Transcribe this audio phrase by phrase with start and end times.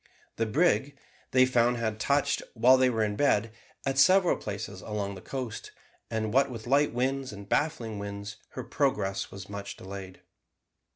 [0.37, 0.97] The brig,
[1.29, 3.51] they found, had touched, while they were in bed,
[3.85, 5.69] at several places along the coast:
[6.09, 10.21] and what with light winds and baffling winds her progress was much delayed.